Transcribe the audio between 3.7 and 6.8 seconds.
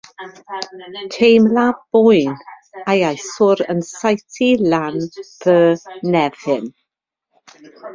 yn saethu lan fy nghefn